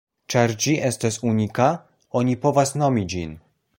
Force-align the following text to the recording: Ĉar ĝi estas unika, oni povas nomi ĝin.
Ĉar 0.33 0.53
ĝi 0.63 0.71
estas 0.87 1.19
unika, 1.31 1.67
oni 2.21 2.35
povas 2.47 2.75
nomi 2.85 3.05
ĝin. 3.15 3.37